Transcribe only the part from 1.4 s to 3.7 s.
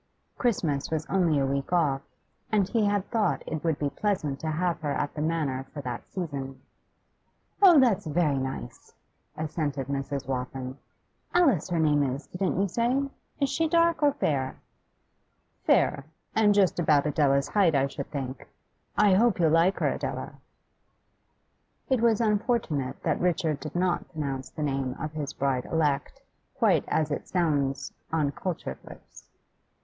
week off, and he had thought it